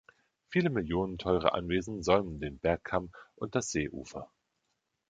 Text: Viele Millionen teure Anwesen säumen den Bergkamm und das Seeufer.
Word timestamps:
Viele 0.49 0.71
Millionen 0.71 1.19
teure 1.19 1.53
Anwesen 1.53 2.01
säumen 2.01 2.39
den 2.39 2.57
Bergkamm 2.57 3.11
und 3.35 3.53
das 3.53 3.69
Seeufer. 3.69 4.31